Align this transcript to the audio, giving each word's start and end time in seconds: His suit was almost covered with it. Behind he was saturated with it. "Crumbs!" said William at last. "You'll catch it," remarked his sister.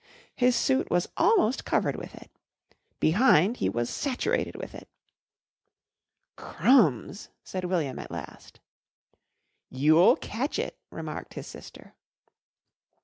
His 0.35 0.55
suit 0.55 0.89
was 0.89 1.07
almost 1.15 1.63
covered 1.63 1.95
with 1.95 2.15
it. 2.15 2.31
Behind 2.99 3.57
he 3.57 3.69
was 3.69 3.87
saturated 3.87 4.55
with 4.55 4.73
it. 4.73 4.87
"Crumbs!" 6.35 7.29
said 7.43 7.65
William 7.65 7.99
at 7.99 8.09
last. 8.09 8.59
"You'll 9.69 10.15
catch 10.15 10.57
it," 10.57 10.79
remarked 10.89 11.35
his 11.35 11.45
sister. 11.45 11.93